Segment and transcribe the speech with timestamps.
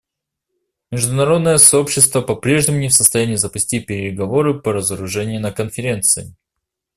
[0.89, 6.35] Международное сообщество по-прежнему не в состоянии запустить переговоры по разоружению на Конференции.